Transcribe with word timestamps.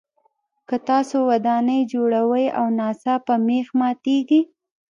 که 0.67 0.75
تاسو 0.89 1.17
ودانۍ 1.29 1.79
جوړوئ 1.91 2.45
او 2.59 2.65
ناڅاپه 2.79 3.35
مېخ 3.47 3.67
ماتیږي. 3.79 4.41